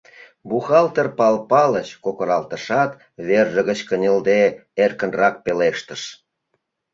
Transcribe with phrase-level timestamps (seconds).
[0.49, 2.91] Бухгалтер Пал Палыч кокыралтышат,
[3.27, 4.41] верже гыч кынелде,
[4.83, 6.01] эркынрак пелештыш: